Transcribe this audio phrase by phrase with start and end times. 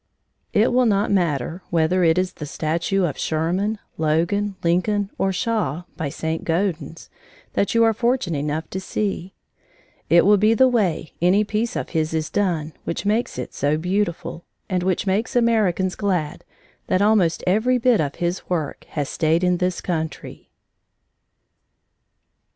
[0.51, 5.83] It will not matter whether it is the statue of Sherman, Logan, Lincoln, or Shaw
[5.95, 6.43] by St.
[6.43, 7.07] Gaudens
[7.53, 9.35] that you are fortunate enough to see;
[10.09, 13.77] it will be the way any piece of his is done which makes it so
[13.77, 16.43] beautiful, and which makes Americans glad
[16.87, 20.49] that almost every bit of his work has stayed in this country.